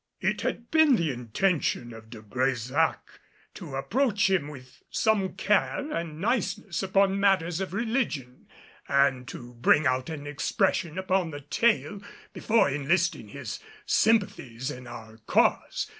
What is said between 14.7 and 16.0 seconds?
in our cause.